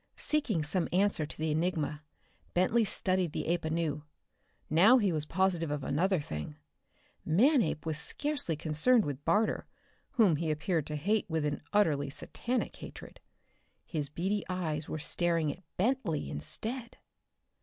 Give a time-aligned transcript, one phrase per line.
[0.15, 2.01] Seeking some answer to the enigma,
[2.55, 4.03] Bentley studied the ape anew.
[4.67, 6.55] Now he was positive of another thing:
[7.23, 9.67] Manape was scarcely concerned with Barter,
[10.13, 13.19] whom he appeared to hate with an utterly satanic hatred.
[13.85, 16.97] His beady eyes were staring at Bentley instead!